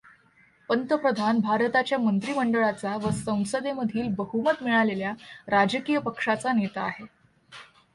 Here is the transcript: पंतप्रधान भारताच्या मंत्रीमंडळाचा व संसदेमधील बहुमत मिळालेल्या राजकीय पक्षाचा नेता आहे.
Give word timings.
पंतप्रधान 0.69 1.39
भारताच्या 1.39 1.97
मंत्रीमंडळाचा 1.99 2.95
व 2.95 3.11
संसदेमधील 3.11 4.13
बहुमत 4.17 4.63
मिळालेल्या 4.63 5.13
राजकीय 5.47 5.99
पक्षाचा 5.99 6.53
नेता 6.53 6.81
आहे. 6.81 7.05